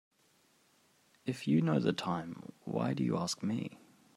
[1.27, 3.77] If you know the time why do you ask me?